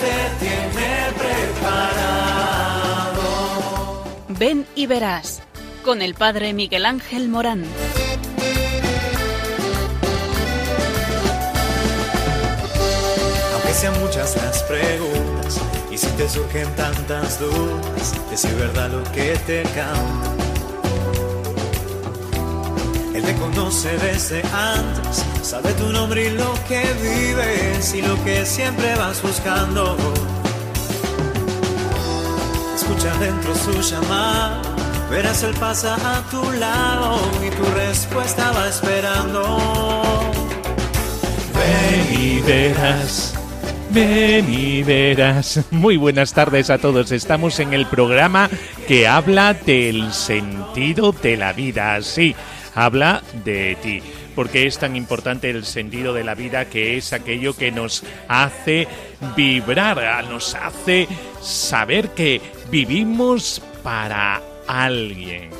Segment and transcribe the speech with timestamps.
[0.00, 2.00] te tiene preparado.
[4.28, 5.42] Ven y verás
[5.84, 7.64] con el Padre Miguel Ángel Morán.
[13.52, 15.60] Aunque sean muchas las preguntas
[15.90, 20.30] y si te surgen tantas dudas, es verdad lo que te canta.
[23.14, 28.46] Él te conoce desde antes, sabe tu nombre y lo que vives y lo que
[28.46, 29.96] siempre vas buscando.
[32.76, 34.62] Escucha dentro su llamada,
[35.10, 39.42] verás él pasa a tu lado y tu respuesta va esperando.
[41.58, 43.34] Ven y verás.
[43.90, 45.62] Ven y verás.
[45.72, 47.10] Muy buenas tardes a todos.
[47.10, 48.48] Estamos en el programa
[48.86, 52.00] que habla del sentido de la vida.
[52.02, 52.36] Sí,
[52.76, 54.00] habla de ti.
[54.40, 58.88] Porque es tan importante el sentido de la vida que es aquello que nos hace
[59.36, 61.06] vibrar, nos hace
[61.42, 65.50] saber que vivimos para alguien.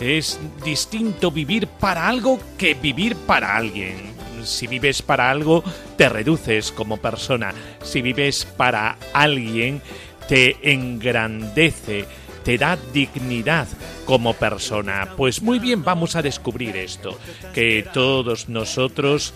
[0.00, 5.62] Es distinto vivir para algo que vivir para alguien si vives para algo,
[5.96, 7.54] te reduces como persona.
[7.80, 9.80] Si vives para alguien,
[10.28, 12.06] te engrandece,
[12.46, 13.66] te da dignidad
[14.04, 15.08] como persona.
[15.16, 17.18] Pues muy bien, vamos a descubrir esto,
[17.52, 19.34] que todos nosotros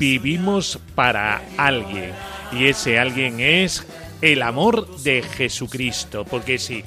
[0.00, 2.10] vivimos para alguien.
[2.50, 3.86] Y ese alguien es
[4.20, 6.24] el amor de Jesucristo.
[6.24, 6.82] Porque si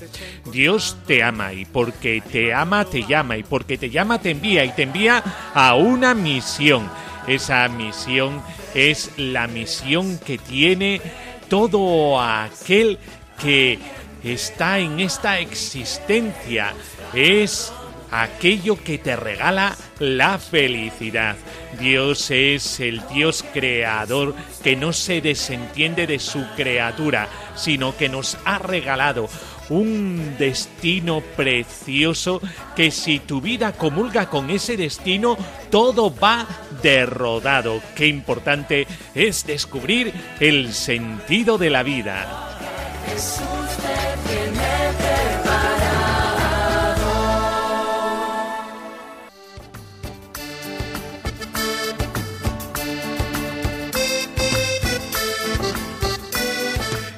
[0.52, 4.66] Dios te ama y porque te ama te llama y porque te llama te envía
[4.66, 6.89] y te envía a una misión.
[7.25, 8.41] Esa misión
[8.75, 11.00] es la misión que tiene
[11.47, 13.00] todo aquel
[13.41, 13.80] que
[14.23, 16.73] está en esta existencia.
[17.13, 17.71] Es
[18.11, 21.35] aquello que te regala la felicidad.
[21.79, 28.38] Dios es el Dios creador que no se desentiende de su criatura, sino que nos
[28.45, 29.28] ha regalado
[29.69, 32.41] un destino precioso
[32.75, 35.38] que si tu vida comulga con ese destino,
[35.72, 36.45] todo va
[36.81, 37.81] derrodado.
[37.95, 38.85] Qué importante
[39.16, 42.53] es descubrir el sentido de la vida.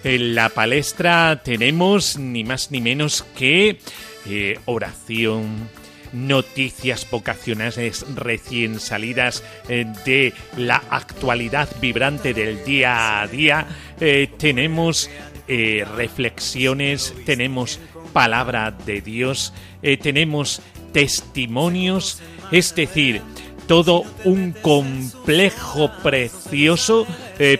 [0.05, 3.79] En la palestra tenemos ni más ni menos que
[4.27, 5.67] eh, oración,
[6.13, 13.65] noticias vocacionales recién salidas eh, de la actualidad vibrante del día a día.
[13.99, 15.09] Eh, tenemos
[15.47, 17.79] reflexiones, tenemos
[18.13, 19.53] palabra de Dios,
[20.01, 20.61] tenemos
[20.91, 23.21] testimonios, es decir,
[23.67, 27.05] todo un complejo precioso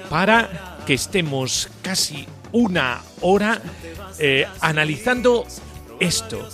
[0.09, 3.62] para que estemos casi una hora
[4.18, 5.45] eh, analizando
[6.00, 6.47] esto,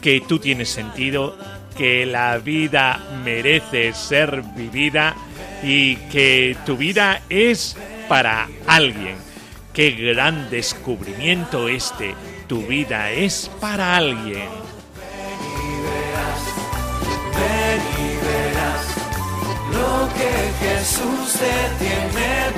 [0.00, 1.38] que tú tienes sentido,
[1.76, 5.14] que la vida merece ser vivida
[5.62, 7.76] y que tu vida es
[8.08, 9.16] para alguien.
[9.74, 12.14] Qué gran descubrimiento este,
[12.46, 14.48] tu vida es para alguien.
[19.72, 20.30] lo que
[20.64, 22.52] Jesús te tiene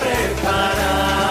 [0.45, 1.25] preparado.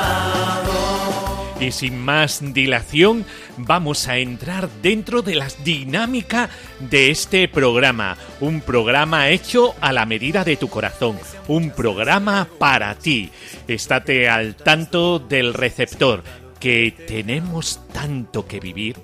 [1.59, 3.23] Y sin más dilación,
[3.57, 6.49] vamos a entrar dentro de la dinámica
[6.79, 8.17] de este programa.
[8.39, 11.17] Un programa hecho a la medida de tu corazón.
[11.47, 13.31] Un programa para ti.
[13.67, 16.23] Estate al tanto del receptor,
[16.59, 18.97] que tenemos tanto que vivir.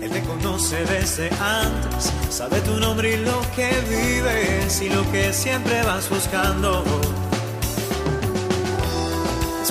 [0.00, 5.32] Él te conoce desde antes, sabe tu nombre y lo que vives y lo que
[5.32, 6.82] siempre vas buscando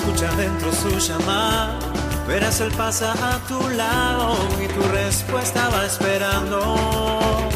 [0.02, 1.78] escucha dentro su llamada,
[2.26, 7.51] verás él pasa a tu lado y tu respuesta va esperando.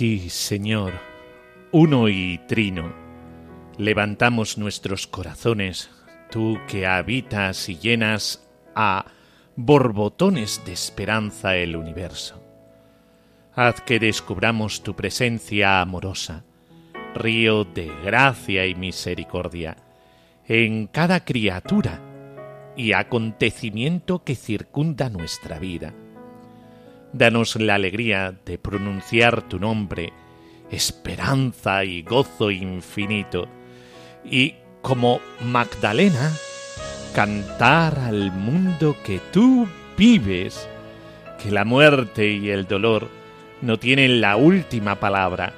[0.00, 0.94] Ti, Señor,
[1.72, 2.90] uno y trino,
[3.76, 5.90] levantamos nuestros corazones,
[6.30, 9.04] tú que habitas y llenas a
[9.56, 12.42] borbotones de esperanza el universo.
[13.54, 16.44] Haz que descubramos tu presencia amorosa,
[17.14, 19.76] río de gracia y misericordia,
[20.48, 22.00] en cada criatura
[22.74, 25.92] y acontecimiento que circunda nuestra vida.
[27.12, 30.12] Danos la alegría de pronunciar tu nombre,
[30.70, 33.48] esperanza y gozo infinito,
[34.24, 36.30] y como Magdalena,
[37.12, 39.66] cantar al mundo que tú
[39.96, 40.68] vives,
[41.42, 43.08] que la muerte y el dolor
[43.60, 45.52] no tienen la última palabra,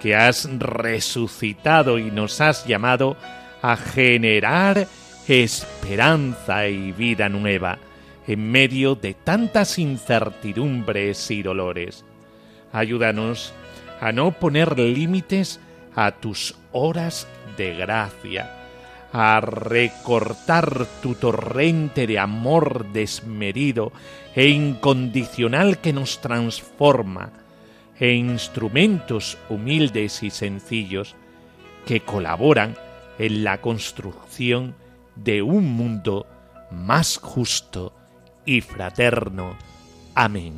[0.00, 3.16] que has resucitado y nos has llamado
[3.62, 4.88] a generar
[5.28, 7.78] esperanza y vida nueva
[8.26, 12.04] en medio de tantas incertidumbres y dolores.
[12.72, 13.52] Ayúdanos
[14.00, 15.60] a no poner límites
[15.94, 17.26] a tus horas
[17.56, 18.50] de gracia,
[19.12, 23.92] a recortar tu torrente de amor desmedido
[24.34, 27.32] e incondicional que nos transforma
[28.00, 31.14] en instrumentos humildes y sencillos
[31.86, 32.76] que colaboran
[33.18, 34.74] en la construcción
[35.14, 36.26] de un mundo
[36.70, 37.92] más justo
[38.44, 39.56] y fraterno.
[40.14, 40.54] Amén.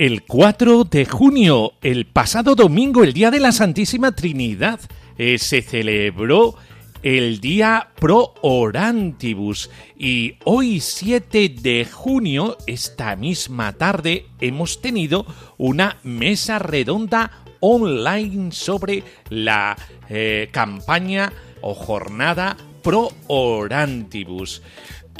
[0.00, 4.80] El 4 de junio, el pasado domingo, el día de la Santísima Trinidad,
[5.18, 6.54] eh, se celebró
[7.02, 9.68] el día Pro Orantibus
[9.98, 15.26] y hoy 7 de junio, esta misma tarde, hemos tenido
[15.58, 19.76] una mesa redonda online sobre la
[20.08, 21.30] eh, campaña
[21.60, 24.62] o jornada Pro Orantibus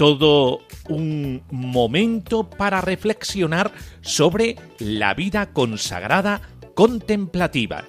[0.00, 3.70] todo un momento para reflexionar
[4.00, 6.40] sobre la vida consagrada
[6.74, 7.84] contemplativa.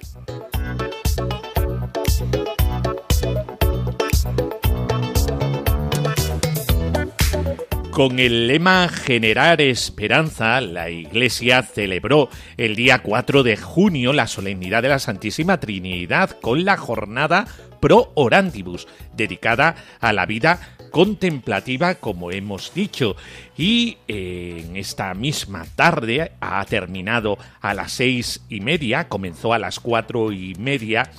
[7.90, 14.82] Con el lema Generar Esperanza, la Iglesia celebró el día 4 de junio la solemnidad
[14.82, 17.46] de la Santísima Trinidad con la jornada
[17.80, 18.86] Pro Orantibus,
[19.16, 20.60] dedicada a la vida
[20.92, 23.16] contemplativa, como hemos dicho.
[23.58, 29.58] Y eh, en esta misma tarde ha terminado a las seis y media, comenzó a
[29.58, 31.10] las cuatro y media.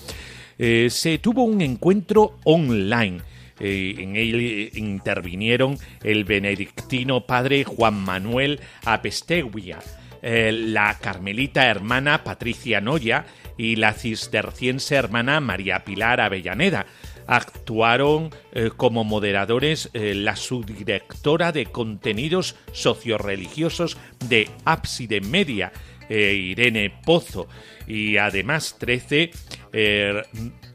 [0.58, 3.22] Eh, se tuvo un encuentro online.
[3.60, 9.80] Eh, en él intervinieron el benedictino padre Juan Manuel Apesteguia,
[10.22, 13.25] la carmelita hermana Patricia Noya
[13.58, 16.86] y la cisterciense hermana María Pilar Avellaneda
[17.28, 25.72] actuaron eh, como moderadores eh, la subdirectora de contenidos socioreligiosos de Ábside Media,
[26.10, 27.48] eh, Irene Pozo,
[27.88, 29.32] y además 13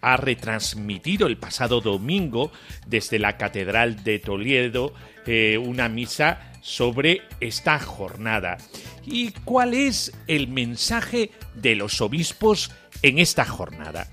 [0.00, 2.50] ha retransmitido el pasado domingo
[2.86, 4.92] desde la Catedral de Toledo
[5.60, 8.58] una misa sobre esta jornada.
[9.04, 12.70] ¿Y cuál es el mensaje de los obispos
[13.02, 14.08] en esta jornada?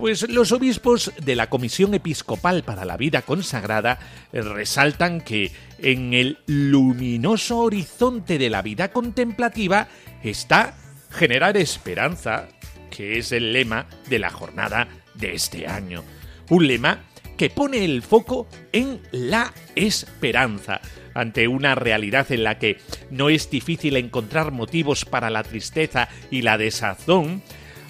[0.00, 3.98] Pues los obispos de la Comisión Episcopal para la Vida Consagrada
[4.32, 9.88] resaltan que en el luminoso horizonte de la vida contemplativa
[10.22, 10.74] está
[11.10, 12.48] generar esperanza,
[12.90, 16.02] que es el lema de la jornada de este año.
[16.48, 17.04] Un lema
[17.36, 20.80] que pone el foco en la esperanza,
[21.12, 22.78] ante una realidad en la que
[23.10, 27.42] no es difícil encontrar motivos para la tristeza y la desazón,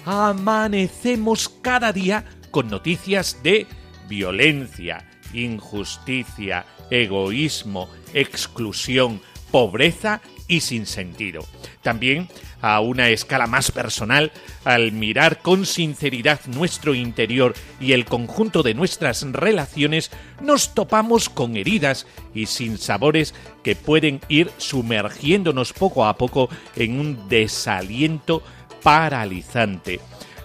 [0.05, 3.67] amanecemos cada día con noticias de
[4.07, 11.45] violencia, injusticia, egoísmo, exclusión, pobreza y sinsentido.
[11.81, 12.27] También
[12.61, 14.31] a una escala más personal,
[14.63, 21.57] al mirar con sinceridad nuestro interior y el conjunto de nuestras relaciones, nos topamos con
[21.57, 22.05] heridas
[22.35, 28.43] y sinsabores que pueden ir sumergiéndonos poco a poco en un desaliento
[28.81, 29.99] paralizante.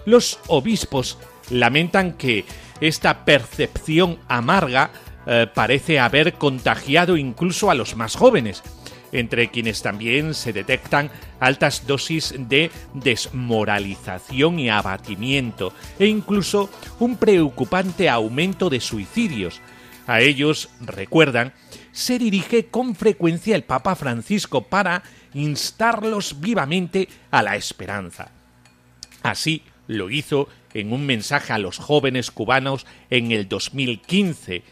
[0.05, 1.17] Los obispos
[1.49, 2.45] lamentan que
[2.79, 4.91] esta percepción amarga
[5.25, 8.63] eh, parece haber contagiado incluso a los más jóvenes,
[9.11, 18.09] entre quienes también se detectan altas dosis de desmoralización y abatimiento, e incluso un preocupante
[18.09, 19.61] aumento de suicidios.
[20.07, 21.53] A ellos, recuerdan,
[21.91, 25.03] se dirige con frecuencia el Papa Francisco para
[25.37, 28.31] instarlos vivamente a la esperanza.
[29.23, 34.63] Así lo hizo en un mensaje a los jóvenes cubanos en el 2015.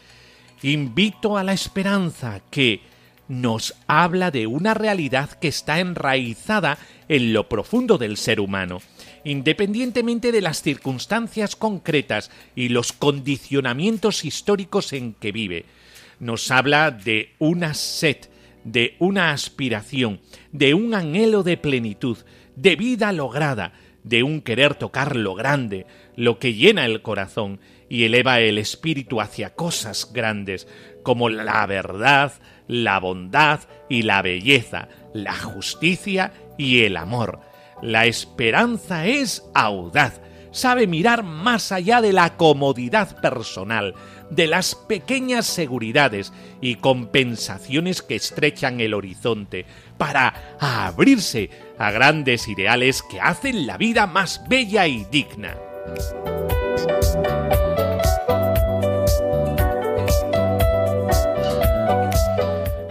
[0.62, 2.80] Invito a la esperanza que
[3.28, 8.80] nos habla de una realidad que está enraizada en lo profundo del ser humano,
[9.24, 15.64] independientemente de las circunstancias concretas y los condicionamientos históricos en que vive.
[16.20, 18.16] Nos habla de una sed,
[18.66, 20.20] de una aspiración,
[20.50, 22.18] de un anhelo de plenitud,
[22.56, 28.04] de vida lograda, de un querer tocar lo grande, lo que llena el corazón y
[28.04, 30.66] eleva el espíritu hacia cosas grandes,
[31.04, 32.32] como la verdad,
[32.66, 37.40] la bondad y la belleza, la justicia y el amor.
[37.82, 40.20] La esperanza es audaz,
[40.56, 43.94] sabe mirar más allá de la comodidad personal,
[44.30, 46.32] de las pequeñas seguridades
[46.62, 49.66] y compensaciones que estrechan el horizonte,
[49.98, 55.56] para abrirse a grandes ideales que hacen la vida más bella y digna.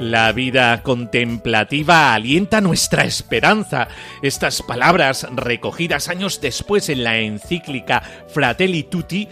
[0.05, 3.87] La vida contemplativa alienta nuestra esperanza.
[4.21, 9.27] Estas palabras, recogidas años después en la encíclica Fratelli Tutti,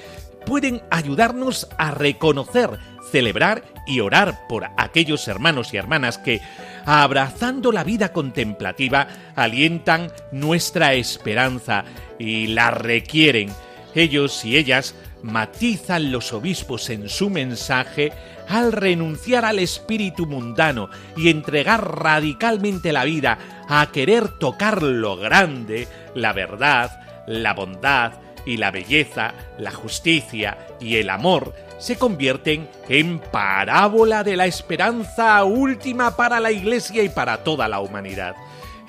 [0.48, 2.72] pueden ayudarnos a reconocer,
[3.12, 6.42] celebrar y orar por aquellos hermanos y hermanas que,
[6.86, 11.84] abrazando la vida contemplativa, alientan nuestra esperanza
[12.18, 13.52] y la requieren.
[13.94, 18.12] Ellos y ellas matizan los obispos en su mensaje
[18.48, 25.88] al renunciar al espíritu mundano y entregar radicalmente la vida a querer tocar lo grande,
[26.14, 28.14] la verdad, la bondad
[28.46, 35.44] y la belleza, la justicia y el amor, se convierten en parábola de la esperanza
[35.44, 38.36] última para la Iglesia y para toda la humanidad.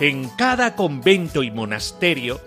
[0.00, 2.40] En cada convento y monasterio,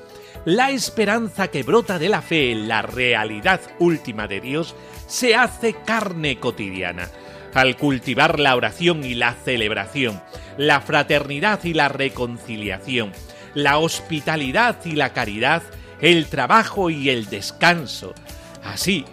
[0.48, 5.74] la esperanza que brota de la fe en la realidad última de Dios se hace
[5.74, 7.10] carne cotidiana.
[7.54, 10.24] Al cultivar la oración y la celebración,
[10.58, 13.12] la fraternidad y la reconciliación,
[13.56, 15.64] la hospitalidad y la caridad,
[16.00, 18.14] el trabajo y el descanso.
[18.64, 19.04] Así,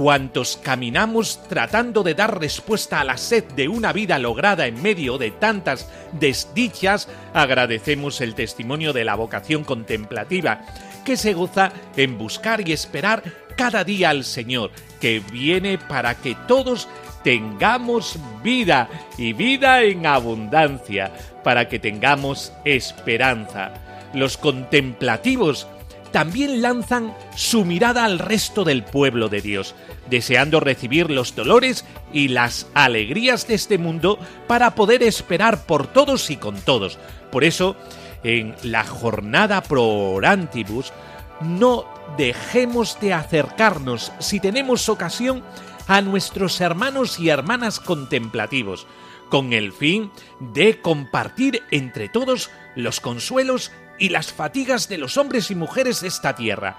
[0.00, 5.18] cuantos caminamos tratando de dar respuesta a la sed de una vida lograda en medio
[5.18, 10.62] de tantas desdichas, agradecemos el testimonio de la vocación contemplativa,
[11.04, 13.22] que se goza en buscar y esperar
[13.58, 14.70] cada día al Señor,
[15.02, 16.88] que viene para que todos
[17.22, 18.88] tengamos vida
[19.18, 21.12] y vida en abundancia,
[21.44, 23.74] para que tengamos esperanza.
[24.14, 25.68] Los contemplativos
[26.10, 29.74] también lanzan su mirada al resto del pueblo de Dios,
[30.10, 36.30] deseando recibir los dolores y las alegrías de este mundo para poder esperar por todos
[36.30, 36.98] y con todos.
[37.30, 37.76] Por eso,
[38.22, 40.92] en la jornada pro orantibus,
[41.40, 41.86] no
[42.18, 45.42] dejemos de acercarnos, si tenemos ocasión,
[45.86, 48.86] a nuestros hermanos y hermanas contemplativos,
[49.28, 55.50] con el fin de compartir entre todos los consuelos y las fatigas de los hombres
[55.50, 56.76] y mujeres de esta tierra.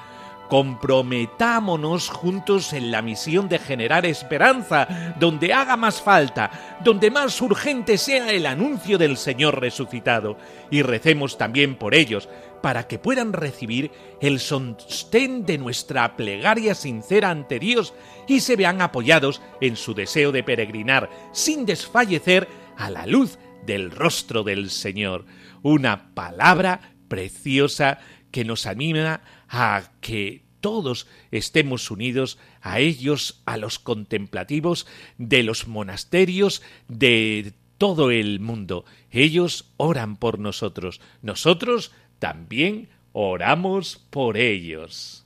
[0.51, 7.98] Comprometámonos juntos en la misión de generar esperanza donde haga más falta, donde más urgente
[7.98, 10.38] sea el anuncio del Señor resucitado,
[10.70, 12.27] y recemos también por ellos,
[12.62, 17.93] para que puedan recibir el sostén de nuestra plegaria sincera ante Dios
[18.27, 23.89] y se vean apoyados en su deseo de peregrinar sin desfallecer a la luz del
[23.89, 25.24] rostro del Señor.
[25.62, 28.00] Una palabra preciosa
[28.31, 35.67] que nos anima a que todos estemos unidos a ellos, a los contemplativos de los
[35.67, 38.86] monasterios de todo el mundo.
[39.12, 45.25] Ellos oran por nosotros, nosotros también oramos por ellos.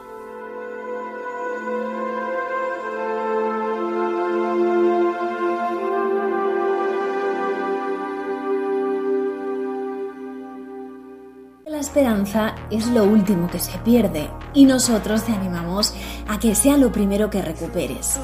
[11.91, 15.93] Esperanza es lo último que se pierde y nosotros te animamos
[16.25, 18.17] a que sea lo primero que recuperes.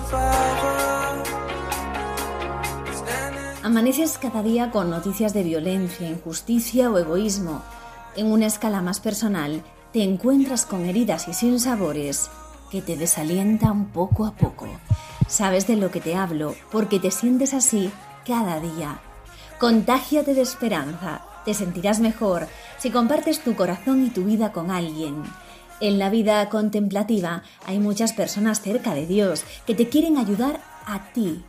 [3.63, 7.61] Amaneces cada día con noticias de violencia, injusticia o egoísmo.
[8.15, 12.29] En una escala más personal, te encuentras con heridas y sin sabores
[12.71, 14.69] que te desalientan poco a poco.
[15.27, 17.91] Sabes de lo que te hablo porque te sientes así
[18.25, 19.01] cada día.
[19.59, 21.23] Contágiate de esperanza.
[21.43, 22.47] Te sentirás mejor
[22.79, 25.23] si compartes tu corazón y tu vida con alguien.
[25.79, 31.11] En la vida contemplativa hay muchas personas cerca de Dios que te quieren ayudar a
[31.13, 31.43] ti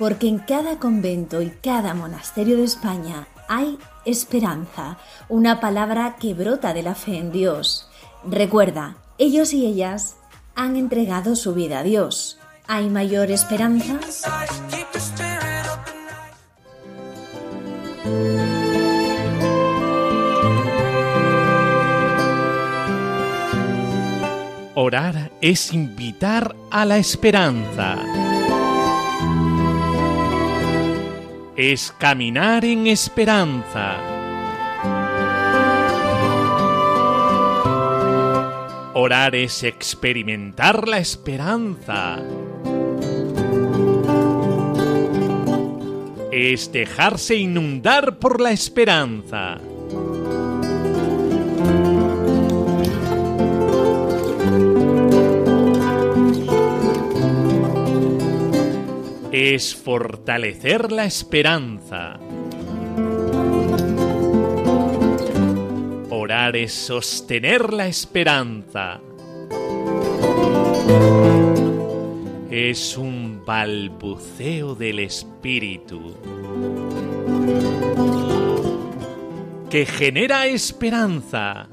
[0.00, 4.96] porque en cada convento y cada monasterio de España hay esperanza,
[5.28, 7.86] una palabra que brota de la fe en Dios.
[8.24, 10.16] Recuerda, ellos y ellas
[10.54, 12.38] han entregado su vida a Dios.
[12.66, 14.00] ¿Hay mayor esperanza?
[24.82, 27.98] Orar es invitar a la esperanza.
[31.54, 33.98] es caminar en esperanza.
[38.94, 42.16] Orar es experimentar la esperanza.
[46.32, 49.58] Es dejarse inundar por la esperanza.
[59.32, 62.18] Es fortalecer la esperanza.
[66.10, 69.00] Orar es sostener la esperanza.
[72.50, 76.16] Es un balbuceo del espíritu
[79.70, 81.68] que genera esperanza.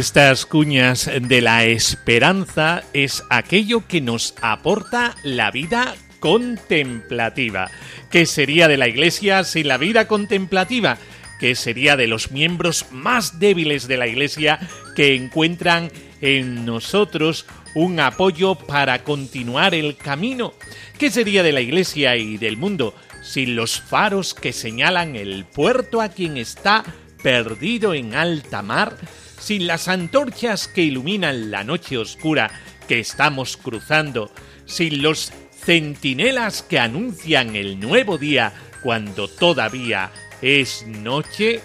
[0.00, 7.70] Estas cuñas de la esperanza es aquello que nos aporta la vida contemplativa.
[8.10, 10.96] ¿Qué sería de la Iglesia sin la vida contemplativa?
[11.38, 14.58] ¿Qué sería de los miembros más débiles de la Iglesia
[14.96, 20.54] que encuentran en nosotros un apoyo para continuar el camino?
[20.98, 26.00] ¿Qué sería de la Iglesia y del mundo sin los faros que señalan el puerto
[26.00, 26.84] a quien está
[27.22, 28.96] perdido en alta mar?
[29.40, 32.50] Sin las antorchas que iluminan la noche oscura
[32.86, 34.30] que estamos cruzando,
[34.66, 40.10] sin los centinelas que anuncian el nuevo día cuando todavía
[40.42, 41.60] es noche,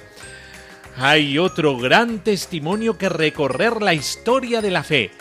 [0.98, 5.12] hay otro gran testimonio que recorrer la historia de la fe,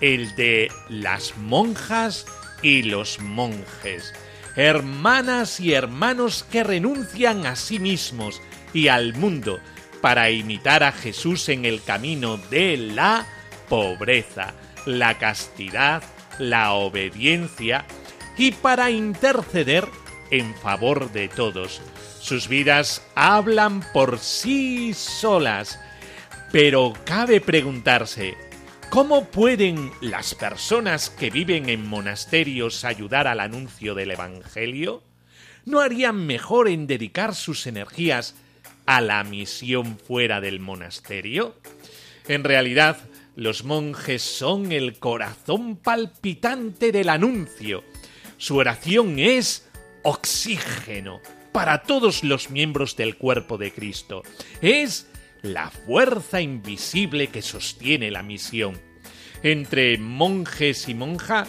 [0.00, 2.24] el de las monjas
[2.62, 4.14] y los monjes,
[4.54, 8.40] hermanas y hermanos que renuncian a sí mismos
[8.72, 9.60] y al mundo,
[10.00, 13.26] para imitar a Jesús en el camino de la
[13.68, 14.54] pobreza,
[14.86, 16.02] la castidad,
[16.38, 17.84] la obediencia
[18.36, 19.86] y para interceder
[20.30, 21.80] en favor de todos.
[22.20, 25.80] Sus vidas hablan por sí solas,
[26.52, 28.36] pero cabe preguntarse,
[28.90, 35.02] ¿cómo pueden las personas que viven en monasterios ayudar al anuncio del Evangelio?
[35.64, 38.34] ¿No harían mejor en dedicar sus energías
[38.88, 41.54] a la misión fuera del monasterio?
[42.26, 42.96] En realidad,
[43.36, 47.84] los monjes son el corazón palpitante del anuncio.
[48.38, 49.68] Su oración es
[50.04, 51.20] oxígeno
[51.52, 54.22] para todos los miembros del cuerpo de Cristo.
[54.62, 55.06] Es
[55.42, 58.80] la fuerza invisible que sostiene la misión.
[59.42, 61.46] Entre monjes y monja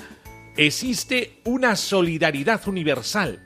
[0.57, 3.39] existe una solidaridad universal.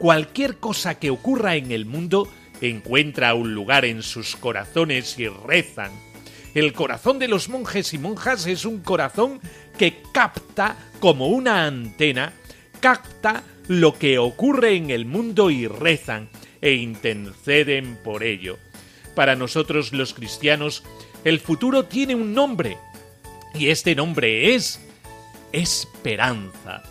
[0.00, 2.28] Cualquier cosa que ocurra en el mundo
[2.60, 5.92] encuentra un lugar en sus corazones y rezan.
[6.54, 9.40] El corazón de los monjes y monjas es un corazón
[9.76, 12.32] que capta como una antena,
[12.80, 18.58] capta lo que ocurre en el mundo y rezan e interceden por ello.
[19.14, 20.82] Para nosotros los cristianos,
[21.24, 22.78] el futuro tiene un nombre,
[23.54, 24.80] y este nombre es
[25.52, 26.82] esperanza.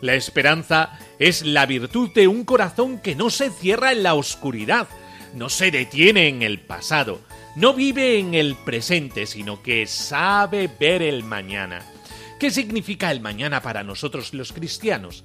[0.00, 4.88] La esperanza es la virtud de un corazón que no se cierra en la oscuridad,
[5.34, 7.20] no se detiene en el pasado,
[7.56, 11.82] no vive en el presente, sino que sabe ver el mañana.
[12.38, 15.24] ¿Qué significa el mañana para nosotros los cristianos?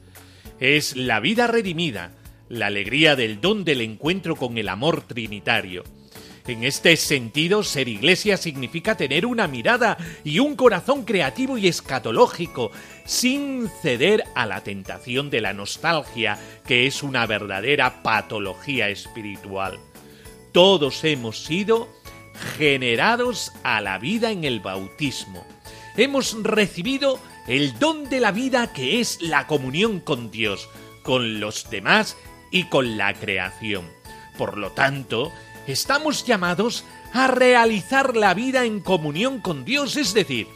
[0.60, 2.12] Es la vida redimida,
[2.50, 5.84] la alegría del don del encuentro con el amor trinitario.
[6.48, 12.72] En este sentido, ser iglesia significa tener una mirada y un corazón creativo y escatológico,
[13.06, 19.80] sin ceder a la tentación de la nostalgia, que es una verdadera patología espiritual.
[20.52, 21.90] Todos hemos sido
[22.58, 25.46] generados a la vida en el bautismo.
[25.96, 30.70] Hemos recibido el don de la vida que es la comunión con Dios,
[31.04, 32.18] con los demás
[32.52, 33.86] y con la creación.
[34.38, 35.32] Por lo tanto,
[35.68, 36.84] estamos llamados
[37.14, 40.48] a realizar la vida en comunión con Dios, es decir,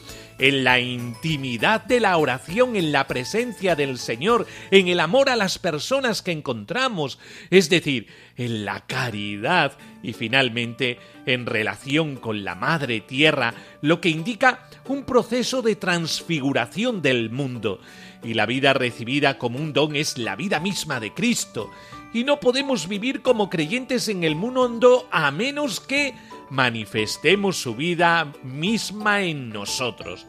[0.44, 5.38] en la intimidad de la oración, en la presencia del Señor, en el amor a
[5.38, 7.18] las personas que encontramos,
[7.50, 9.72] es decir, en la caridad
[10.04, 17.02] y finalmente en relación con la Madre Tierra, lo que indica un proceso de transfiguración
[17.02, 17.80] del mundo.
[18.22, 21.72] Y la vida recibida como un don es la vida misma de Cristo.
[22.14, 26.14] Y no podemos vivir como creyentes en el mundo a menos que
[26.50, 30.28] manifestemos su vida misma en nosotros.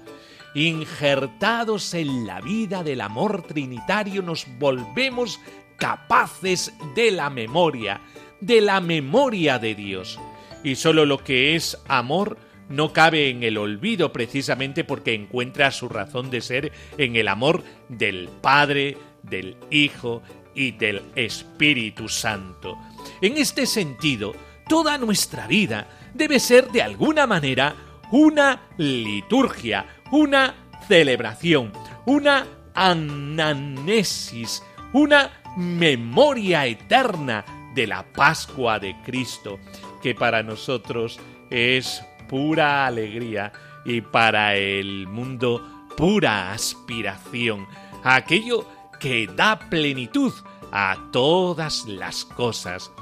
[0.54, 5.40] Injertados en la vida del amor trinitario nos volvemos
[5.76, 8.00] capaces de la memoria,
[8.40, 10.20] de la memoria de Dios.
[10.62, 12.38] Y solo lo que es amor
[12.68, 17.62] no cabe en el olvido precisamente porque encuentra su razón de ser en el amor
[17.88, 20.22] del Padre, del Hijo
[20.54, 22.78] y del Espíritu Santo.
[23.20, 24.34] En este sentido,
[24.68, 27.74] toda nuestra vida debe ser de alguna manera
[28.10, 30.54] una liturgia, una
[30.86, 31.72] celebración,
[32.06, 39.58] una ananesis, una memoria eterna de la Pascua de Cristo,
[40.00, 41.18] que para nosotros
[41.50, 43.52] es pura alegría
[43.84, 47.66] y para el mundo pura aspiración,
[48.04, 48.68] aquello
[49.00, 50.32] que da plenitud
[50.70, 52.92] a todas las cosas.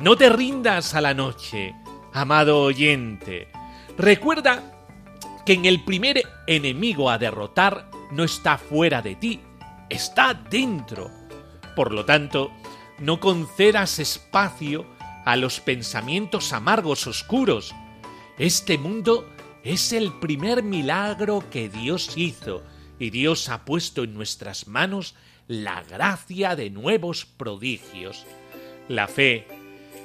[0.00, 1.76] No te rindas a la noche,
[2.12, 3.52] amado oyente.
[3.96, 4.75] Recuerda
[5.46, 9.40] que en el primer enemigo a derrotar no está fuera de ti,
[9.88, 11.10] está dentro.
[11.76, 12.50] Por lo tanto,
[12.98, 14.84] no concedas espacio
[15.24, 17.74] a los pensamientos amargos oscuros.
[18.38, 19.28] Este mundo
[19.62, 22.64] es el primer milagro que Dios hizo
[22.98, 25.14] y Dios ha puesto en nuestras manos
[25.46, 28.26] la gracia de nuevos prodigios.
[28.88, 29.46] La fe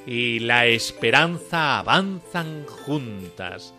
[0.06, 3.74] y la esperanza avanzan juntas.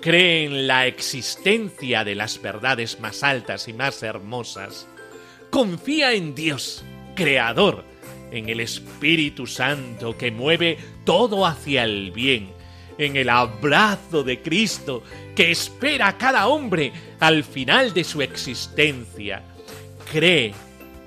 [0.00, 4.86] Cree en la existencia de las verdades más altas y más hermosas.
[5.50, 6.84] Confía en Dios,
[7.16, 7.84] Creador,
[8.30, 12.50] en el Espíritu Santo que mueve todo hacia el bien,
[12.96, 15.02] en el abrazo de Cristo
[15.34, 19.42] que espera a cada hombre al final de su existencia.
[20.12, 20.54] Cree,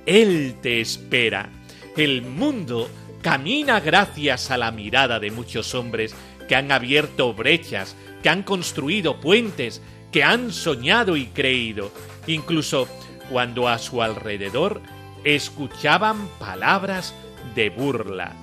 [0.05, 1.49] Él te espera.
[1.95, 2.89] El mundo
[3.21, 6.13] camina gracias a la mirada de muchos hombres
[6.47, 9.81] que han abierto brechas, que han construido puentes,
[10.11, 11.91] que han soñado y creído,
[12.27, 12.87] incluso
[13.29, 14.81] cuando a su alrededor
[15.23, 17.13] escuchaban palabras
[17.55, 18.33] de burla.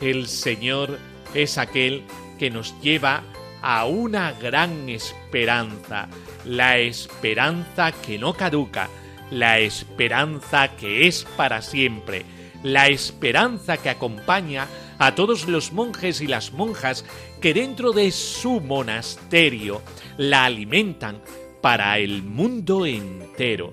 [0.00, 0.98] El Señor
[1.34, 2.04] es aquel
[2.38, 3.22] que nos lleva
[3.62, 6.08] a una gran esperanza,
[6.44, 8.88] la esperanza que no caduca,
[9.30, 12.24] la esperanza que es para siempre,
[12.62, 14.66] la esperanza que acompaña
[14.98, 17.04] a todos los monjes y las monjas
[17.40, 19.82] que dentro de su monasterio
[20.16, 21.22] la alimentan
[21.60, 23.72] para el mundo entero.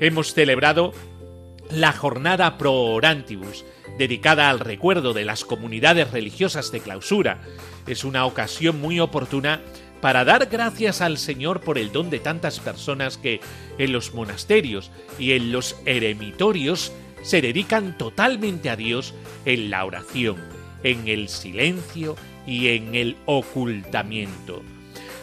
[0.00, 0.92] Hemos celebrado
[1.70, 3.64] la jornada Pro Orantibus,
[3.98, 7.42] dedicada al recuerdo de las comunidades religiosas de clausura.
[7.86, 9.60] Es una ocasión muy oportuna
[10.00, 13.40] para dar gracias al Señor por el don de tantas personas que
[13.78, 20.36] en los monasterios y en los eremitorios se dedican totalmente a Dios en la oración,
[20.82, 24.62] en el silencio y en el ocultamiento.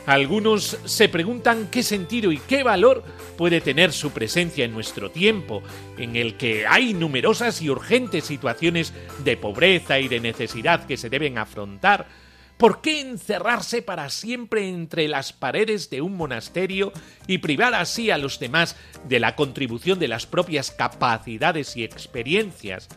[0.06, 3.04] Algunos se preguntan qué sentido y qué valor
[3.38, 5.64] puede tener su presencia en nuestro tiempo,
[5.98, 11.10] en el que hay numerosas y urgentes situaciones de pobreza y de necesidad que se
[11.10, 12.08] deben afrontar,
[12.58, 16.94] ¿Por qué encerrarse para siempre entre las paredes de un monasterio
[17.28, 18.78] y privar así a los demás
[19.10, 22.88] de la contribución de las propias capacidades y experiencias?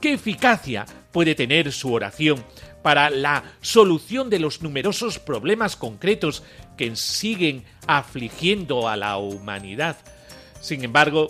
[0.00, 2.42] ¿Qué eficacia puede tener su oración
[2.82, 6.42] para la solución de los numerosos problemas concretos
[6.78, 9.98] que siguen afligiendo a la humanidad?
[10.62, 11.28] Sin embargo,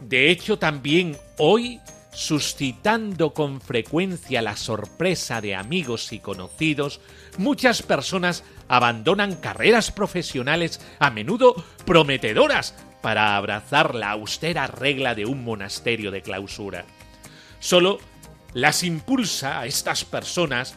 [0.00, 1.80] de hecho también hoy
[2.14, 7.00] suscitando con frecuencia la sorpresa de amigos y conocidos,
[7.38, 15.44] muchas personas abandonan carreras profesionales a menudo prometedoras para abrazar la austera regla de un
[15.44, 16.86] monasterio de clausura.
[17.58, 17.98] Solo
[18.54, 20.76] las impulsa a estas personas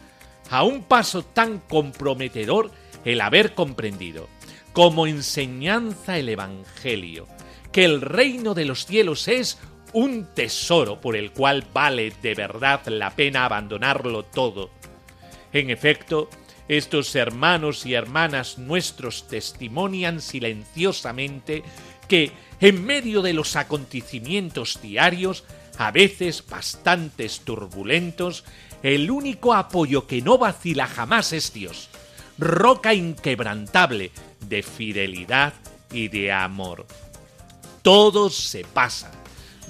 [0.50, 2.70] a un paso tan comprometedor
[3.04, 4.28] el haber comprendido,
[4.72, 7.26] como enseñanza el Evangelio,
[7.72, 9.58] que el reino de los cielos es
[9.92, 14.70] un tesoro por el cual vale de verdad la pena abandonarlo todo.
[15.52, 16.28] En efecto,
[16.68, 21.62] estos hermanos y hermanas nuestros testimonian silenciosamente
[22.08, 25.44] que, en medio de los acontecimientos diarios,
[25.78, 28.44] a veces bastantes turbulentos,
[28.82, 31.88] el único apoyo que no vacila jamás es Dios,
[32.36, 35.54] roca inquebrantable de fidelidad
[35.92, 36.86] y de amor.
[37.82, 39.10] Todo se pasa,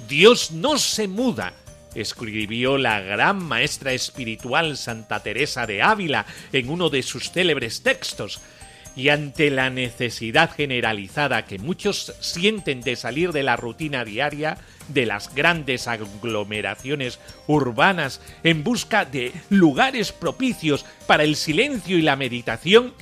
[0.09, 1.53] Dios no se muda,
[1.93, 8.41] escribió la gran maestra espiritual Santa Teresa de Ávila en uno de sus célebres textos,
[8.95, 15.05] y ante la necesidad generalizada que muchos sienten de salir de la rutina diaria, de
[15.05, 22.95] las grandes aglomeraciones urbanas en busca de lugares propicios para el silencio y la meditación,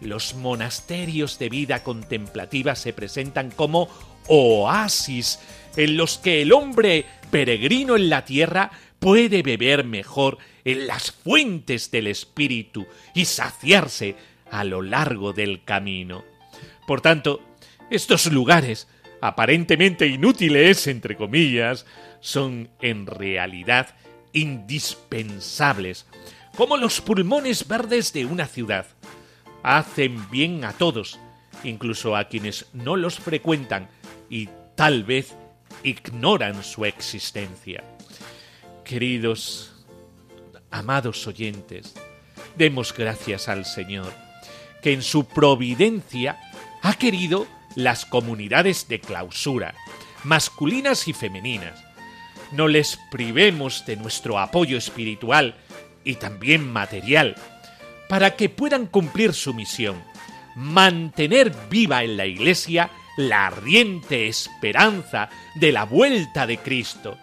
[0.00, 3.88] los monasterios de vida contemplativa se presentan como
[4.28, 5.38] oasis
[5.76, 11.90] en los que el hombre peregrino en la tierra puede beber mejor en las fuentes
[11.90, 14.16] del espíritu y saciarse
[14.50, 16.24] a lo largo del camino.
[16.86, 17.40] Por tanto,
[17.90, 18.88] estos lugares,
[19.20, 21.86] aparentemente inútiles, entre comillas,
[22.20, 23.94] son en realidad
[24.32, 26.06] indispensables,
[26.56, 28.86] como los pulmones verdes de una ciudad.
[29.62, 31.18] Hacen bien a todos,
[31.62, 33.88] incluso a quienes no los frecuentan
[34.28, 35.34] y tal vez
[35.82, 37.84] ignoran su existencia.
[38.84, 39.72] Queridos,
[40.70, 41.94] amados oyentes,
[42.56, 44.12] demos gracias al Señor,
[44.82, 46.38] que en su providencia
[46.82, 49.74] ha querido las comunidades de clausura,
[50.22, 51.82] masculinas y femeninas.
[52.52, 55.54] No les privemos de nuestro apoyo espiritual
[56.04, 57.36] y también material,
[58.08, 60.02] para que puedan cumplir su misión,
[60.54, 67.18] mantener viva en la Iglesia la ardiente esperanza de la vuelta de Cristo.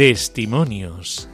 [0.00, 1.28] Testimonios.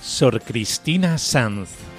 [0.00, 1.91] Sor Cristina Sanz.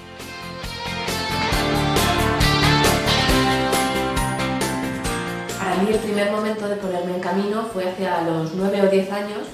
[8.74, 9.46] 9 o 10 años,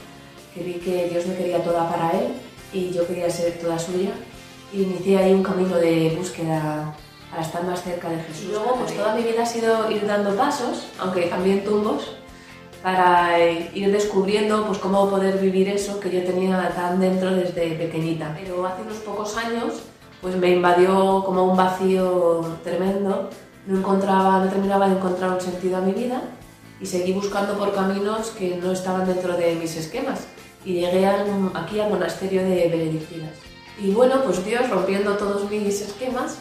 [0.55, 2.29] que vi que Dios me quería toda para Él
[2.73, 4.13] y yo quería ser toda suya.
[4.73, 6.95] Y inicié ahí un camino de búsqueda
[7.31, 8.45] para estar más cerca de Jesús.
[8.45, 12.17] Y luego pues toda mi vida ha sido ir dando pasos, aunque también tumbos,
[12.83, 17.73] para eh, ir descubriendo pues, cómo poder vivir eso que yo tenía tan dentro desde
[17.75, 18.35] pequeñita.
[18.39, 19.83] Pero hace unos pocos años
[20.23, 23.31] pues me invadió como un vacío tremendo,
[23.67, 26.23] no, encontraba, no terminaba de encontrar un sentido a mi vida
[26.81, 30.21] y seguí buscando por caminos que no estaban dentro de mis esquemas
[30.65, 33.33] y llegué aquí al monasterio de Benedictinas.
[33.83, 36.39] Y bueno, pues Dios, rompiendo todos mis esquemas,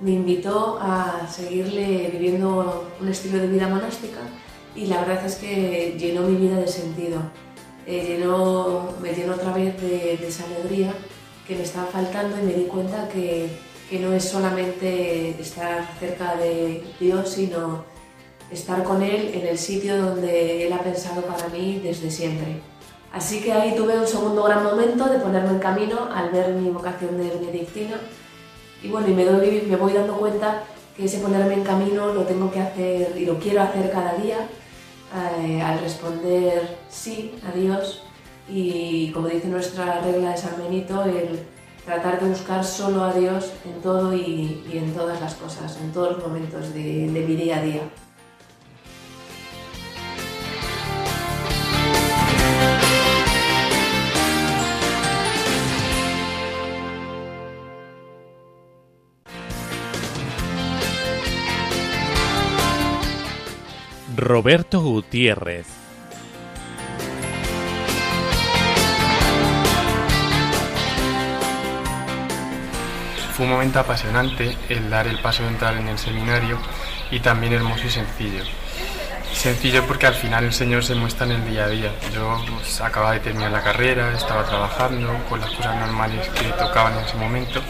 [0.00, 4.20] me invitó a seguirle viviendo un estilo de vida monástica
[4.74, 7.20] y la verdad es que llenó mi vida de sentido.
[7.86, 10.92] Eh, llenó, me llenó otra vez de, esa alegría
[11.46, 13.48] que me estaba faltando y me di cuenta que,
[13.88, 17.84] que no es solamente estar cerca de Dios, sino
[18.50, 22.60] estar con Él en el sitio donde Él ha pensado para mí desde siempre.
[23.12, 26.68] Así que ahí tuve un segundo gran momento de ponerme en camino al ver mi
[26.70, 27.98] vocación de benedictina.
[28.82, 30.62] Y bueno, y me, doy, me voy dando cuenta
[30.96, 34.48] que ese ponerme en camino lo tengo que hacer y lo quiero hacer cada día
[35.40, 38.02] eh, al responder sí a Dios
[38.48, 41.40] y como dice nuestra regla de San Benito, el
[41.84, 46.16] tratar de buscar solo a Dios en todo y, en todas las cosas, en todos
[46.16, 47.82] los momentos de mi día a día.
[64.18, 65.64] Roberto Gutiérrez.
[73.36, 76.58] Fue un momento apasionante el dar el paso de entrar en el seminario
[77.12, 78.42] y también hermoso y sencillo.
[79.32, 81.92] Sencillo porque al final el Señor se muestra en el día a día.
[82.12, 86.98] Yo pues, acababa de terminar la carrera, estaba trabajando con las cosas normales que tocaban
[86.98, 87.60] en ese momento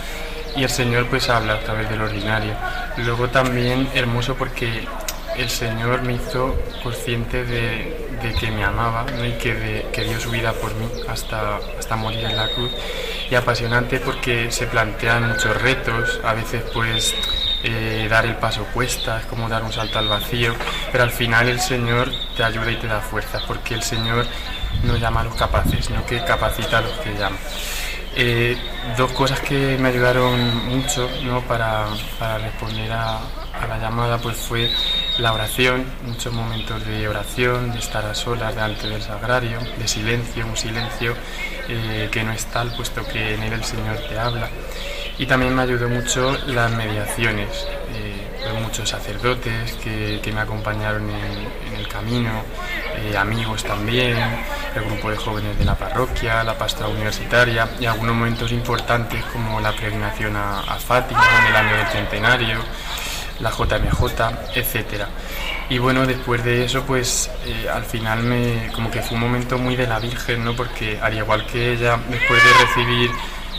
[0.56, 2.54] y el Señor pues habla a través del ordinario.
[2.96, 4.88] Luego también hermoso porque
[5.38, 8.08] el Señor me hizo consciente de,
[8.38, 12.36] que me amaba y que, que, dio su vida por mí hasta, hasta morir en
[12.36, 12.72] la cruz.
[13.30, 17.14] Y apasionante porque se plantean muchos retos, a veces pues
[17.62, 20.54] eh, dar el paso cuesta, es como dar un salto al vacío,
[20.90, 24.26] pero al final el Señor te ayuda y te da fuerza, porque el Señor
[24.84, 27.36] no llama a los capaces, sino que capacita a los que llama.
[28.16, 28.56] Eh,
[28.96, 31.40] dos cosas que me ayudaron mucho ¿no?
[31.42, 31.86] para,
[32.18, 34.70] para responder a, a la llamada pues fue
[35.18, 40.46] la oración, muchos momentos de oración, de estar a solas delante del sagrario, de silencio,
[40.46, 41.14] un silencio
[41.68, 44.48] eh, que no es tal puesto que en él el Señor te habla.
[45.18, 51.88] Y también me ayudó mucho las mediaciones, eh, muchos sacerdotes que, me acompañaron en, el
[51.88, 52.44] camino,
[52.96, 54.16] eh, amigos también,
[54.74, 59.60] el grupo de jóvenes de la parroquia, la pastora universitaria y algunos momentos importantes como
[59.60, 62.58] la peregrinación a, a Fátima en el año del centenario
[63.40, 64.02] la JMJ,
[64.54, 65.08] etcétera.
[65.68, 69.58] Y bueno, después de eso, pues eh, al final me, como que fue un momento
[69.58, 70.56] muy de la Virgen, ¿no?
[70.56, 73.10] Porque al igual que ella, después de recibir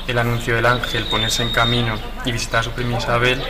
[0.07, 3.41] el anuncio del ángel, ponerse en camino y visitar a su prima Isabel,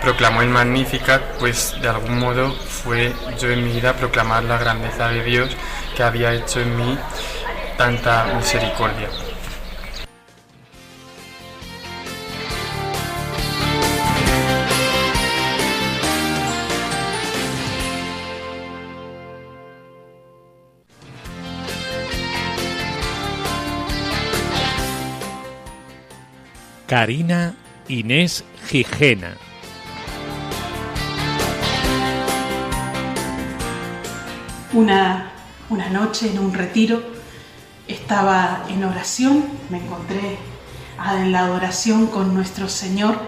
[0.00, 5.08] proclamó el Magnificat, pues de algún modo fue yo en mi vida proclamar la grandeza
[5.08, 5.56] de Dios
[5.96, 6.98] que había hecho en mí
[7.76, 9.08] tanta misericordia.
[26.86, 27.56] Karina
[27.88, 29.36] Inés Gijena.
[34.72, 35.32] Una,
[35.68, 37.02] una noche en un retiro
[37.88, 40.38] estaba en oración, me encontré
[41.18, 43.20] en la adoración con nuestro Señor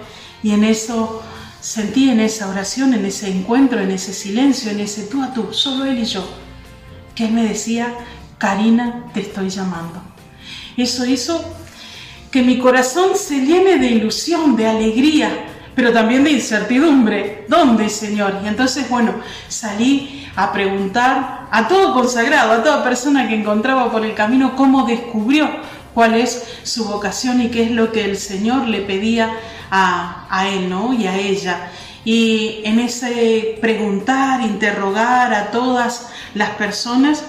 [0.43, 1.23] y en eso
[1.61, 5.53] sentí en esa oración, en ese encuentro, en ese silencio, en ese tú a tú,
[5.53, 6.25] solo Él y yo,
[7.17, 7.93] que Él me decía,
[8.39, 10.01] Karina, te estoy llamando.
[10.77, 11.58] Eso hizo
[12.31, 15.31] que mi corazón se llene de ilusión, de alegría,
[15.75, 17.47] pero también de incertidumbre.
[17.49, 18.41] ¿Dónde, Señor?
[18.45, 19.15] Y entonces, bueno,
[19.49, 24.87] salí a preguntar a todo consagrado, a toda persona que encontraba por el camino, cómo
[24.87, 25.49] descubrió
[25.95, 29.31] cuál es su vocación y qué es lo que el Señor le pedía
[29.71, 30.93] a, a él, ¿no?
[30.93, 31.71] Y a ella.
[32.05, 37.25] Y en ese preguntar, interrogar a todas las personas,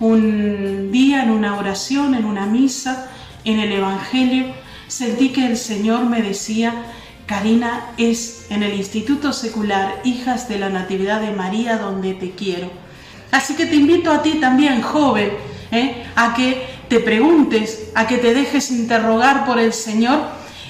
[0.00, 3.11] un día en una oración, en una misa,
[3.44, 4.46] en el Evangelio,
[4.88, 6.74] sentí que el Señor me decía,
[7.26, 12.70] Karina, es en el Instituto Secular Hijas de la Natividad de María donde te quiero.
[13.30, 15.30] Así que te invito a ti también, joven,
[15.70, 16.04] ¿eh?
[16.14, 20.20] a que te preguntes, a que te dejes interrogar por el Señor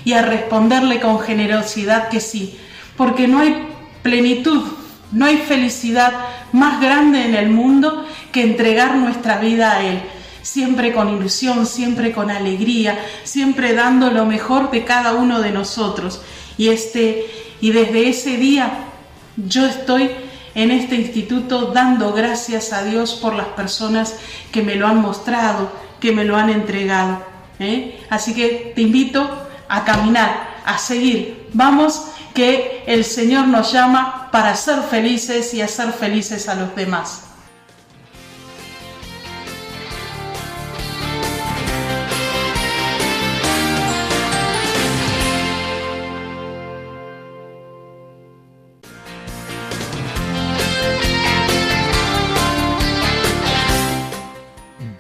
[0.05, 2.59] y a responderle con generosidad que sí,
[2.97, 3.67] porque no hay
[4.03, 4.63] plenitud,
[5.11, 6.13] no hay felicidad
[6.53, 10.01] más grande en el mundo que entregar nuestra vida a Él
[10.43, 16.23] siempre con ilusión, siempre con alegría, siempre dando lo mejor de cada uno de nosotros.
[16.59, 17.27] Y este
[17.61, 18.89] y desde ese día
[19.37, 20.11] yo estoy
[20.55, 24.17] en este instituto dando gracias a Dios por las personas
[24.51, 25.71] que me lo han mostrado,
[26.01, 27.23] que me lo han entregado.
[27.59, 28.01] ¿eh?
[28.11, 31.49] Así que te invito a caminar, a seguir.
[31.53, 32.03] Vamos,
[32.35, 37.32] que el Señor nos llama para ser felices y hacer felices a los demás.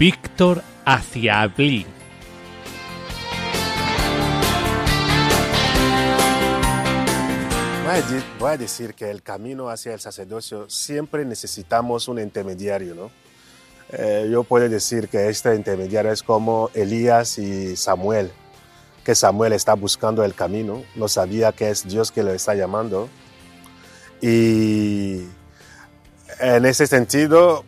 [0.03, 1.87] Víctor Aciablí.
[8.41, 13.13] Voy a decir que el camino hacia el sacerdocio siempre necesitamos un intermediario, ¿no?
[13.91, 18.33] Eh, yo puedo decir que este intermediario es como Elías y Samuel,
[19.05, 23.09] que Samuel está buscando el camino, no sabía que es Dios que lo está llamando.
[24.21, 25.29] Y
[26.41, 27.65] en ese sentido,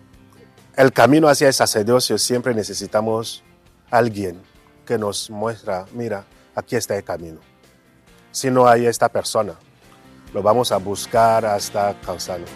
[0.77, 3.45] el camino hacia el sacerdocio siempre necesitamos
[3.91, 4.43] alguien
[4.85, 7.39] que nos muestra, mira, aquí está el camino.
[8.33, 9.55] Si no hay esta persona,
[10.33, 12.47] lo vamos a buscar hasta cansarlo.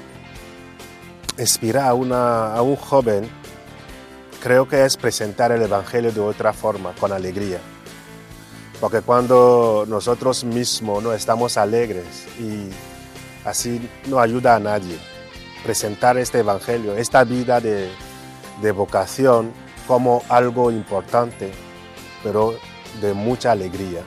[1.38, 3.30] Inspirar a, a un joven
[4.42, 7.60] creo que es presentar el Evangelio de otra forma, con alegría.
[8.80, 12.68] Porque cuando nosotros mismos no estamos alegres y
[13.44, 14.98] así no ayuda a nadie,
[15.62, 17.88] presentar este Evangelio, esta vida de,
[18.62, 19.52] de vocación
[19.86, 21.50] como algo importante,
[22.22, 22.54] pero
[23.00, 24.02] de mucha alegría,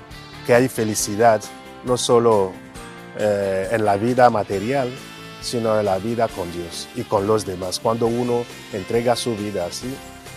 [0.45, 1.41] que hay felicidad
[1.84, 2.52] no solo
[3.18, 4.91] eh, en la vida material,
[5.41, 7.80] sino en la vida con Dios y con los demás.
[7.80, 8.43] Cuando uno
[8.74, 9.93] entrega su vida así,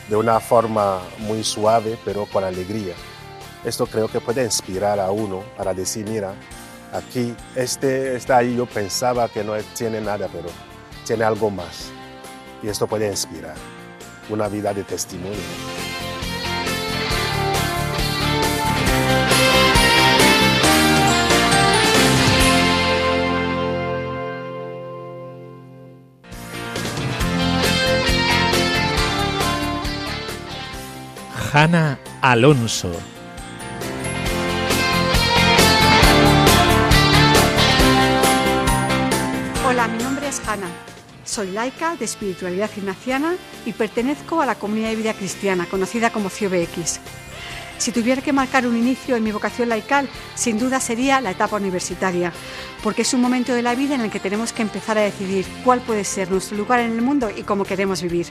[0.08, 2.94] de una forma muy suave, pero con alegría.
[3.64, 6.34] Esto creo que puede inspirar a uno para decir, mira,
[6.92, 10.48] aquí, este está ahí, yo pensaba que no tiene nada, pero
[11.06, 11.90] tiene algo más.
[12.62, 13.73] Y esto puede inspirar
[14.30, 15.38] una vida de testimonio.
[31.52, 32.90] Hanna Alonso.
[41.34, 43.34] Soy laica de espiritualidad ignaciana
[43.66, 47.00] y pertenezco a la comunidad de vida cristiana, conocida como CIOBX.
[47.76, 51.56] Si tuviera que marcar un inicio en mi vocación laical, sin duda sería la etapa
[51.56, 52.32] universitaria,
[52.84, 55.44] porque es un momento de la vida en el que tenemos que empezar a decidir
[55.64, 58.28] cuál puede ser nuestro lugar en el mundo y cómo queremos vivir.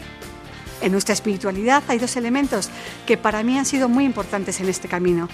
[0.84, 2.70] En nuestra espiritualidad hay dos elementos
[3.08, 5.30] que para mí han sido muy importantes en este camino.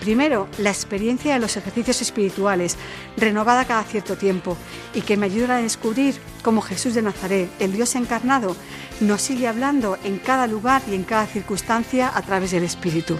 [0.00, 2.78] Primero, la experiencia de los ejercicios espirituales,
[3.18, 4.56] renovada cada cierto tiempo,
[4.94, 8.56] y que me ayudan a descubrir cómo Jesús de Nazaret, el Dios encarnado,
[9.00, 13.18] nos sigue hablando en cada lugar y en cada circunstancia a través del Espíritu.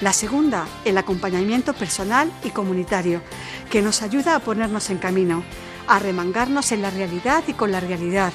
[0.00, 3.22] La segunda, el acompañamiento personal y comunitario,
[3.70, 5.44] que nos ayuda a ponernos en camino,
[5.88, 8.32] a remangarnos en la realidad y con la realidad,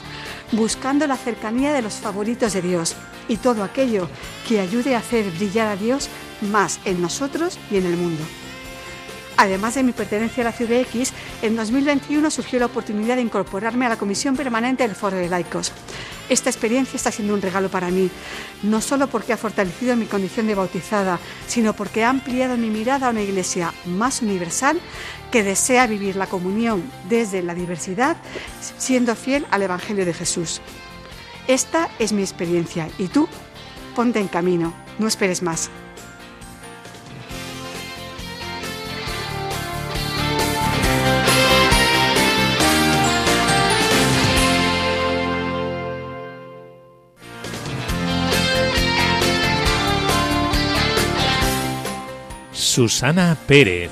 [0.51, 2.95] buscando la cercanía de los favoritos de Dios
[3.28, 4.10] y todo aquello
[4.47, 6.10] que ayude a hacer brillar a Dios
[6.41, 8.24] más en nosotros y en el mundo.
[9.38, 13.89] Además de mi pertenencia a la CUDX, en 2021 surgió la oportunidad de incorporarme a
[13.89, 15.72] la Comisión Permanente del Foro de Laicos.
[16.30, 18.09] Esta experiencia está siendo un regalo para mí,
[18.63, 23.07] no solo porque ha fortalecido mi condición de bautizada, sino porque ha ampliado mi mirada
[23.07, 24.80] a una iglesia más universal
[25.32, 28.17] que desea vivir la comunión desde la diversidad,
[28.78, 30.61] siendo fiel al Evangelio de Jesús.
[31.47, 33.28] Esta es mi experiencia y tú,
[33.95, 35.69] ponte en camino, no esperes más.
[52.74, 53.91] Susana Pérez.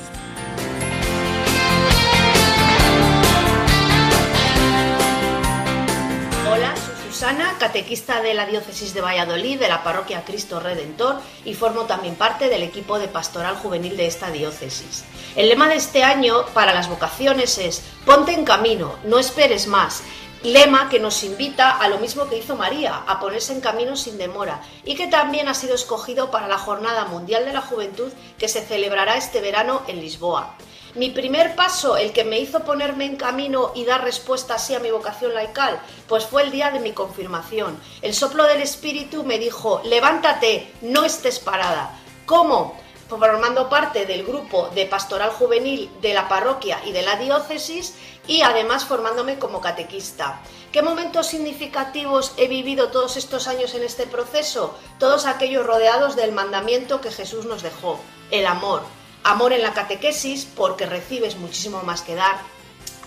[6.51, 11.53] Hola, soy Susana, catequista de la Diócesis de Valladolid, de la Parroquia Cristo Redentor y
[11.53, 15.05] formo también parte del equipo de pastoral juvenil de esta diócesis.
[15.35, 20.01] El lema de este año para las vocaciones es Ponte en camino, no esperes más
[20.43, 24.17] lema que nos invita a lo mismo que hizo María, a ponerse en camino sin
[24.17, 28.47] demora, y que también ha sido escogido para la Jornada Mundial de la Juventud que
[28.47, 30.55] se celebrará este verano en Lisboa.
[30.93, 34.79] Mi primer paso, el que me hizo ponerme en camino y dar respuesta así a
[34.79, 37.79] mi vocación laical, pues fue el día de mi confirmación.
[38.01, 41.97] El soplo del Espíritu me dijo, levántate, no estés parada.
[42.25, 42.77] ¿Cómo?
[43.19, 47.93] Formando parte del grupo de pastoral juvenil de la parroquia y de la diócesis
[48.25, 50.41] y además formándome como catequista.
[50.71, 54.77] ¿Qué momentos significativos he vivido todos estos años en este proceso?
[54.97, 57.99] Todos aquellos rodeados del mandamiento que Jesús nos dejó,
[58.31, 58.81] el amor.
[59.25, 62.39] Amor en la catequesis porque recibes muchísimo más que dar,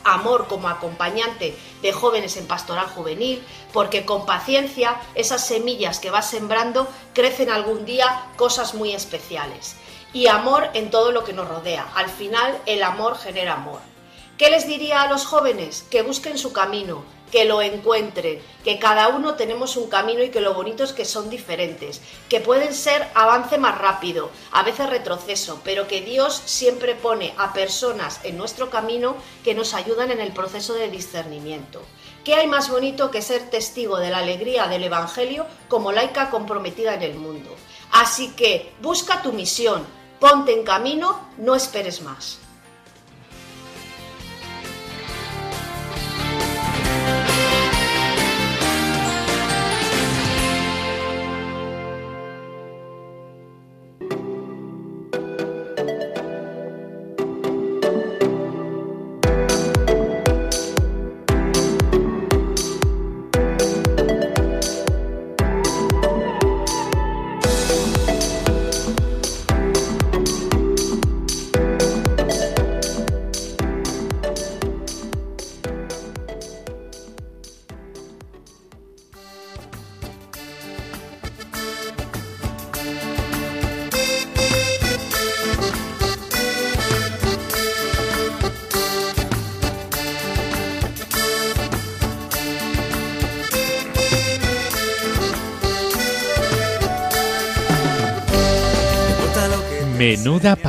[0.04, 3.42] amor como acompañante de jóvenes en pastoral juvenil,
[3.72, 9.76] porque con paciencia esas semillas que vas sembrando crecen algún día cosas muy especiales
[10.14, 11.86] y amor en todo lo que nos rodea.
[11.94, 13.80] Al final el amor genera amor.
[14.38, 15.84] ¿Qué les diría a los jóvenes?
[15.90, 20.40] Que busquen su camino, que lo encuentren, que cada uno tenemos un camino y que
[20.40, 25.60] lo bonito es que son diferentes, que pueden ser avance más rápido, a veces retroceso,
[25.64, 30.32] pero que Dios siempre pone a personas en nuestro camino que nos ayudan en el
[30.32, 31.82] proceso de discernimiento.
[32.24, 36.94] ¿Qué hay más bonito que ser testigo de la alegría del Evangelio como laica comprometida
[36.94, 37.54] en el mundo?
[37.90, 39.84] Así que busca tu misión,
[40.24, 42.38] Ponte en camino, no esperes más.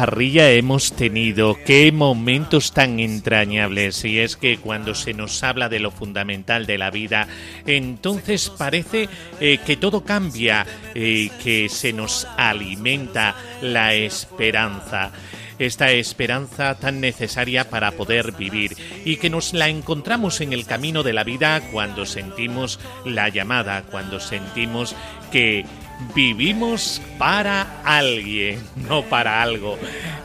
[0.05, 4.05] Parrilla hemos tenido, qué momentos tan entrañables.
[4.05, 7.27] Y es que cuando se nos habla de lo fundamental de la vida,
[7.65, 15.11] entonces parece eh, que todo cambia, eh, que se nos alimenta la esperanza
[15.57, 18.75] esta esperanza tan necesaria para poder vivir
[19.05, 23.83] y que nos la encontramos en el camino de la vida cuando sentimos la llamada,
[23.83, 24.97] cuando sentimos
[25.31, 25.65] que
[26.13, 29.77] vivimos para alguien, no para algo.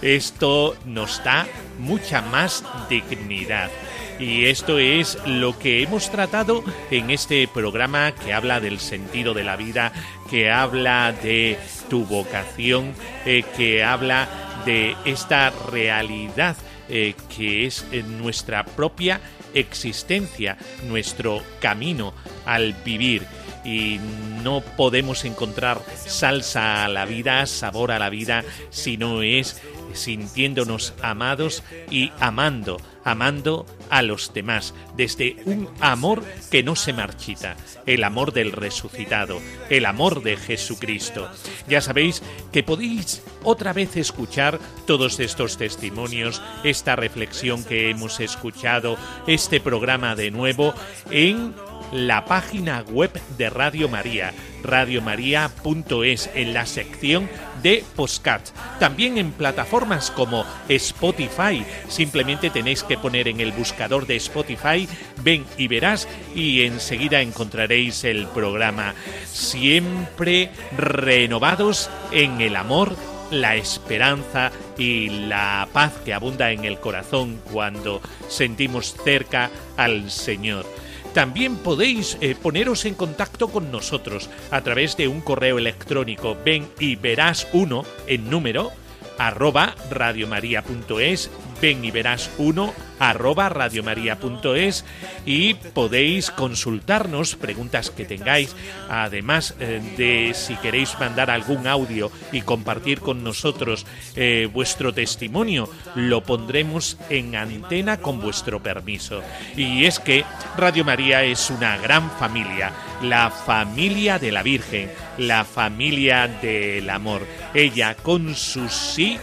[0.03, 1.47] Esto nos da
[1.79, 3.71] mucha más dignidad.
[4.19, 9.45] Y esto es lo que hemos tratado en este programa que habla del sentido de
[9.45, 9.93] la vida,
[10.29, 11.59] que habla de
[11.89, 12.93] tu vocación,
[13.25, 14.29] eh, que habla
[14.67, 16.57] de esta realidad
[16.93, 19.21] eh, que es eh, nuestra propia
[19.55, 20.59] existencia,
[20.89, 22.13] nuestro camino
[22.45, 23.25] al vivir
[23.65, 24.01] y
[24.43, 29.61] no podemos encontrar salsa a la vida, sabor a la vida, si no es
[29.93, 37.57] sintiéndonos amados y amando, amando a los demás, desde un amor que no se marchita,
[37.87, 41.29] el amor del resucitado, el amor de Jesucristo.
[41.69, 48.97] Ya sabéis que podéis otra vez escuchar todos estos testimonios, esta reflexión que hemos escuchado,
[49.27, 50.75] este programa de nuevo
[51.11, 51.55] en
[51.93, 57.29] la página web de Radio María, radiomaria.es, en la sección
[57.63, 58.49] de Postcat.
[58.79, 61.65] También en plataformas como Spotify.
[61.89, 64.89] Simplemente tenéis que poner en el buscador de Spotify,
[65.23, 68.95] ven y verás, y enseguida encontraréis el programa.
[69.27, 72.97] Siempre renovados en el amor
[73.31, 80.67] la esperanza y la paz que abunda en el corazón cuando sentimos cerca al Señor.
[81.15, 86.37] También podéis eh, poneros en contacto con nosotros a través de un correo electrónico.
[86.45, 88.71] Ven y verás uno en número
[89.19, 91.31] arroba radiomaria.es
[91.61, 94.85] ven y verás uno arroba radiomaria.es
[95.25, 98.55] y podéis consultarnos preguntas que tengáis,
[98.89, 103.87] además eh, de si queréis mandar algún audio y compartir con nosotros
[104.17, 109.23] eh, vuestro testimonio, lo pondremos en antena con vuestro permiso.
[109.57, 110.25] Y es que
[110.57, 117.27] Radio María es una gran familia, la familia de la Virgen, la familia del amor.
[117.55, 119.19] Ella con su sí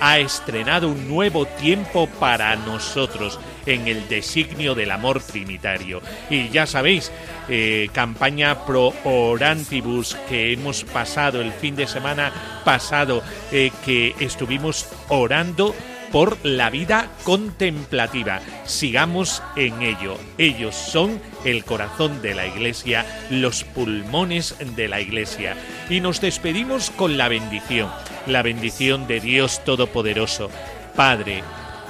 [0.00, 6.00] ha estrenado un nuevo tiempo para nosotros en el designio del amor trinitario.
[6.28, 7.12] Y ya sabéis,
[7.48, 12.32] eh, campaña pro orantibus que hemos pasado el fin de semana
[12.64, 13.22] pasado,
[13.52, 15.74] eh, que estuvimos orando
[16.12, 18.40] por la vida contemplativa.
[18.64, 20.16] Sigamos en ello.
[20.38, 25.56] Ellos son el corazón de la iglesia, los pulmones de la iglesia.
[25.88, 27.90] Y nos despedimos con la bendición,
[28.26, 30.50] la bendición de Dios Todopoderoso,
[30.96, 31.42] Padre,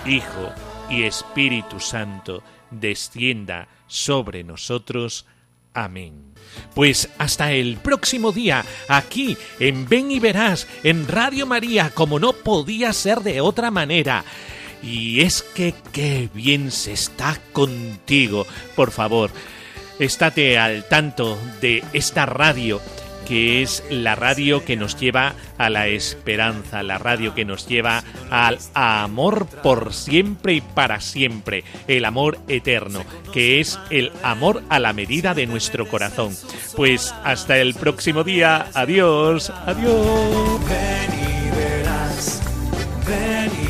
[0.06, 0.52] Hijo
[0.88, 5.26] y Espíritu Santo, descienda sobre nosotros.
[5.74, 6.34] Amén.
[6.74, 12.32] Pues hasta el próximo día, aquí en Ven y Verás, en Radio María, como no
[12.32, 14.24] podía ser de otra manera.
[14.82, 18.46] Y es que qué bien se está contigo.
[18.74, 19.30] Por favor,
[19.98, 22.80] estate al tanto de esta radio
[23.30, 28.02] que es la radio que nos lleva a la esperanza, la radio que nos lleva
[28.28, 34.80] al amor por siempre y para siempre, el amor eterno, que es el amor a
[34.80, 36.36] la medida de nuestro corazón.
[36.74, 40.60] Pues hasta el próximo día, adiós, adiós.
[40.68, 42.42] Ven y verás,
[43.06, 43.69] ven y